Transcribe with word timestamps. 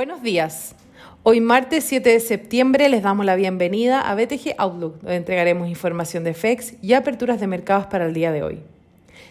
Buenos 0.00 0.22
días. 0.22 0.74
Hoy 1.24 1.42
martes 1.42 1.84
7 1.84 2.08
de 2.08 2.20
septiembre 2.20 2.88
les 2.88 3.02
damos 3.02 3.26
la 3.26 3.36
bienvenida 3.36 4.00
a 4.00 4.14
BTG 4.14 4.54
Outlook, 4.56 4.94
donde 5.00 5.16
entregaremos 5.16 5.68
información 5.68 6.24
de 6.24 6.32
FEX 6.32 6.72
y 6.80 6.94
aperturas 6.94 7.38
de 7.38 7.46
mercados 7.46 7.84
para 7.84 8.06
el 8.06 8.14
día 8.14 8.32
de 8.32 8.42
hoy. 8.42 8.60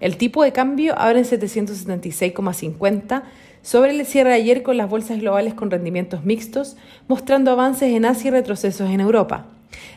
El 0.00 0.18
tipo 0.18 0.44
de 0.44 0.52
cambio 0.52 0.98
abre 0.98 1.20
en 1.20 1.24
776,50 1.24 3.22
sobre 3.62 3.92
el 3.92 4.04
cierre 4.04 4.28
de 4.28 4.36
ayer 4.36 4.62
con 4.62 4.76
las 4.76 4.90
bolsas 4.90 5.18
globales 5.18 5.54
con 5.54 5.70
rendimientos 5.70 6.26
mixtos, 6.26 6.76
mostrando 7.08 7.52
avances 7.52 7.94
en 7.94 8.04
Asia 8.04 8.28
y 8.28 8.32
retrocesos 8.32 8.90
en 8.90 9.00
Europa. 9.00 9.46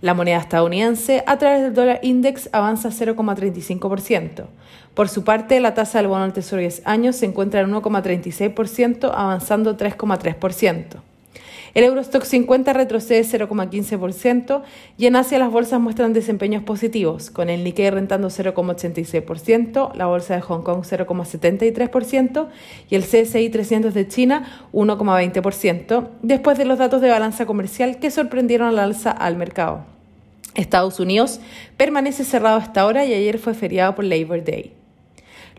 La 0.00 0.14
moneda 0.14 0.38
estadounidense, 0.38 1.22
a 1.26 1.38
través 1.38 1.62
del 1.62 1.74
dólar 1.74 2.00
index, 2.02 2.48
avanza 2.52 2.90
0,35%. 2.90 4.46
Por 4.94 5.08
su 5.08 5.24
parte, 5.24 5.60
la 5.60 5.74
tasa 5.74 5.98
del 5.98 6.08
bono 6.08 6.24
del 6.24 6.32
Tesoro 6.32 6.60
10 6.60 6.82
años 6.84 7.16
se 7.16 7.26
encuentra 7.26 7.60
en 7.60 7.70
1,36%, 7.70 9.10
avanzando 9.14 9.76
3,3%. 9.76 11.09
El 11.74 11.84
Eurostock 11.84 12.24
50 12.24 12.72
retrocede 12.72 13.22
0,15% 13.22 14.62
y 14.98 15.06
en 15.06 15.16
Asia 15.16 15.38
las 15.38 15.50
bolsas 15.50 15.80
muestran 15.80 16.12
desempeños 16.12 16.62
positivos, 16.62 17.30
con 17.30 17.48
el 17.48 17.62
Nikkei 17.62 17.90
rentando 17.90 18.28
0,86%, 18.28 19.94
la 19.94 20.06
bolsa 20.06 20.34
de 20.34 20.40
Hong 20.40 20.62
Kong 20.62 20.82
0,73% 20.82 22.48
y 22.88 22.94
el 22.96 23.02
CSI 23.02 23.50
300 23.50 23.94
de 23.94 24.08
China 24.08 24.68
1,20%, 24.72 26.08
después 26.22 26.58
de 26.58 26.64
los 26.64 26.78
datos 26.78 27.00
de 27.00 27.10
balanza 27.10 27.46
comercial 27.46 27.98
que 27.98 28.10
sorprendieron 28.10 28.68
al 28.68 28.78
alza 28.78 29.10
al 29.10 29.36
mercado. 29.36 29.84
Estados 30.54 30.98
Unidos 30.98 31.40
permanece 31.76 32.24
cerrado 32.24 32.56
hasta 32.56 32.80
ahora 32.80 33.04
y 33.04 33.14
ayer 33.14 33.38
fue 33.38 33.54
feriado 33.54 33.94
por 33.94 34.04
Labor 34.04 34.42
Day. 34.44 34.79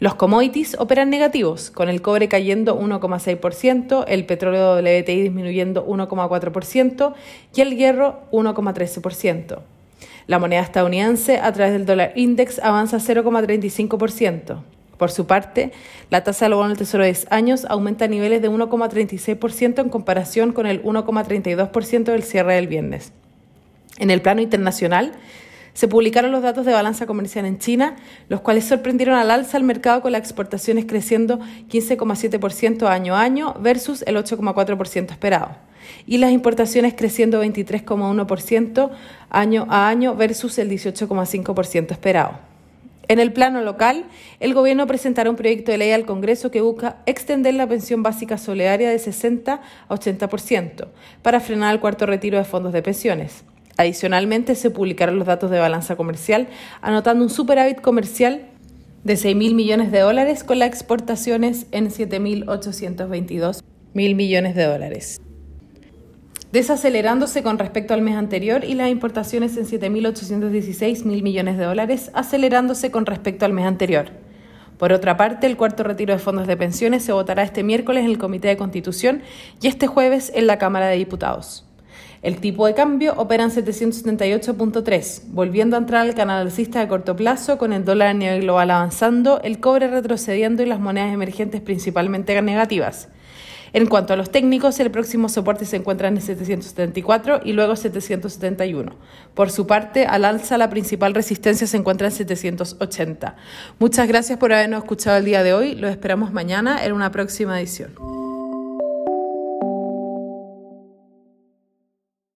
Los 0.02 0.16
commodities 0.16 0.76
operan 0.80 1.12
negativos, 1.12 1.70
con 1.70 1.88
el 1.88 2.02
cobre 2.02 2.28
cayendo 2.28 2.76
1,6%, 2.80 4.04
el 4.08 4.26
petróleo 4.26 4.78
WTI 4.78 5.22
disminuyendo 5.22 5.86
1,4% 5.86 7.14
y 7.54 7.62
el 7.62 7.78
hierro 7.78 8.22
1,13%. 8.32 9.60
La 10.26 10.40
moneda 10.40 10.62
estadounidense 10.62 11.38
a 11.38 11.54
través 11.54 11.74
del 11.74 11.86
dólar 11.86 12.14
index 12.16 12.58
avanza 12.58 12.98
0,35%. 12.98 14.64
Por 14.98 15.12
su 15.12 15.28
parte, 15.28 15.72
la 16.10 16.24
tasa 16.24 16.46
del 16.46 16.56
bono 16.56 16.70
del 16.70 16.80
Tesoro 16.80 17.04
de 17.04 17.10
10 17.10 17.28
años 17.30 17.66
aumenta 17.70 18.06
a 18.06 18.08
niveles 18.08 18.42
de 18.42 18.50
1,36% 18.50 19.82
en 19.82 19.90
comparación 19.90 20.52
con 20.52 20.66
el 20.66 20.82
1,32% 20.82 22.06
del 22.06 22.24
cierre 22.24 22.56
del 22.56 22.68
viernes. 22.68 23.14
En 24.00 24.10
el 24.10 24.24
plano 24.24 24.42
internacional, 24.42 25.12
se 25.74 25.88
publicaron 25.88 26.32
los 26.32 26.42
datos 26.42 26.66
de 26.66 26.74
balanza 26.74 27.06
comercial 27.06 27.46
en 27.46 27.60
China, 27.60 27.96
los 28.30 28.42
cuales 28.42 28.66
sorprendieron 28.66 29.16
al 29.16 29.32
alza 29.32 29.58
al 29.58 29.64
mercado 29.64 30.02
con 30.02 30.12
las 30.12 30.22
exportaciones 30.22 30.86
creciendo 30.86 31.40
15,7% 31.70 32.88
año 32.88 33.16
a 33.16 33.22
año 33.22 33.56
versus 33.60 34.04
el 34.04 34.18
8,4% 34.18 35.12
esperado, 35.12 35.56
y 36.06 36.18
las 36.18 36.32
importaciones 36.32 36.94
creciendo 36.96 37.44
23,1% 37.44 38.92
año 39.30 39.68
a 39.70 39.88
año 39.88 40.16
versus 40.16 40.58
el 40.58 40.70
18,5% 40.70 41.92
esperado. 41.92 42.52
En 43.08 43.20
el 43.20 43.34
plano 43.34 43.62
local, 43.62 44.06
el 44.40 44.54
gobierno 44.54 44.88
presentará 44.88 45.30
un 45.30 45.36
proyecto 45.36 45.72
de 45.72 45.78
ley 45.78 45.92
al 45.92 46.06
Congreso 46.06 46.50
que 46.50 46.62
busca 46.62 46.98
extender 47.06 47.54
la 47.56 47.68
pensión 47.68 48.04
básica 48.04 48.38
solidaria 48.38 48.90
de 48.90 49.00
60 49.00 49.62
a 49.90 49.94
80% 49.94 50.88
para 51.22 51.42
frenar 51.42 51.74
el 51.74 51.82
cuarto 51.82 52.06
retiro 52.06 52.38
de 52.38 52.46
fondos 52.46 52.72
de 52.72 52.82
pensiones. 52.82 53.44
Adicionalmente, 53.82 54.54
se 54.54 54.70
publicaron 54.70 55.18
los 55.18 55.26
datos 55.26 55.50
de 55.50 55.58
balanza 55.58 55.96
comercial, 55.96 56.48
anotando 56.82 57.24
un 57.24 57.32
superávit 57.32 57.82
comercial 57.82 58.44
de 59.04 59.18
6 59.18 59.36
mil 59.36 59.56
millones 59.56 59.92
de 59.92 60.02
dólares 60.02 60.44
con 60.44 60.60
las 60.60 60.70
exportaciones 60.70 61.66
en 61.72 61.90
7.822 61.90 63.64
mil 63.96 64.14
millones 64.14 64.54
de 64.54 64.66
dólares, 64.66 65.20
desacelerándose 66.52 67.42
con 67.42 67.58
respecto 67.58 67.96
al 67.96 68.04
mes 68.04 68.18
anterior 68.18 68.64
y 68.66 68.76
las 68.76 68.92
importaciones 68.92 69.58
en 69.58 69.66
7.816 69.66 71.04
mil 71.06 71.24
millones 71.24 71.58
de 71.58 71.64
dólares, 71.64 72.12
acelerándose 72.14 72.92
con 72.92 73.08
respecto 73.08 73.46
al 73.46 73.54
mes 73.54 73.66
anterior. 73.66 74.12
Por 74.78 74.94
otra 74.94 75.18
parte, 75.18 75.48
el 75.48 75.58
cuarto 75.58 75.82
retiro 75.82 76.14
de 76.14 76.20
fondos 76.20 76.46
de 76.46 76.56
pensiones 76.56 77.04
se 77.04 77.14
votará 77.14 77.42
este 77.42 77.64
miércoles 77.64 78.04
en 78.04 78.12
el 78.12 78.20
Comité 78.20 78.50
de 78.50 78.58
Constitución 78.58 79.24
y 79.60 79.66
este 79.66 79.88
jueves 79.88 80.32
en 80.36 80.46
la 80.46 80.60
Cámara 80.60 80.86
de 80.86 80.98
Diputados. 80.98 81.66
El 82.22 82.38
tipo 82.38 82.68
de 82.68 82.74
cambio 82.74 83.14
opera 83.18 83.44
en 83.44 83.50
778.3, 83.50 85.24
volviendo 85.28 85.76
a 85.76 85.80
entrar 85.80 86.02
al 86.02 86.16
canal 86.16 86.42
alcista 86.42 86.80
de 86.80 86.88
corto 86.88 87.16
plazo 87.16 87.58
con 87.58 87.74
el 87.74 87.84
dólar 87.86 88.10
a 88.10 88.14
nivel 88.14 88.42
global 88.42 88.72
avanzando, 88.72 89.42
el 89.42 89.60
cobre 89.60 89.88
retrocediendo 89.88 90.62
y 90.62 90.68
las 90.68 90.80
monedas 90.80 91.14
emergentes 91.14 91.62
principalmente 91.62 92.40
negativas. 92.42 93.10
En 93.74 93.88
cuanto 93.88 94.14
a 94.14 94.18
los 94.18 94.30
técnicos, 94.30 94.80
el 94.82 94.92
próximo 94.92 95.30
soporte 95.30 95.64
se 95.66 95.78
encuentra 95.78 96.10
en 96.10 96.20
774 96.20 97.42
y 97.46 97.54
luego 97.54 97.76
771. 97.78 98.92
Por 99.34 99.50
su 99.50 99.66
parte, 99.66 100.06
al 100.06 100.26
alza 100.26 100.58
la 100.58 100.70
principal 100.70 101.14
resistencia 101.14 101.66
se 101.66 101.78
encuentra 101.78 102.08
en 102.08 102.14
780. 102.14 103.36
Muchas 103.80 104.08
gracias 104.08 104.38
por 104.38 104.52
habernos 104.52 104.84
escuchado 104.84 105.18
el 105.18 105.26
día 105.26 105.42
de 105.42 105.54
hoy. 105.54 105.76
Lo 105.76 105.88
esperamos 105.88 106.34
mañana 106.34 106.84
en 106.84 106.92
una 106.92 107.12
próxima 107.12 107.60
edición. 107.60 108.11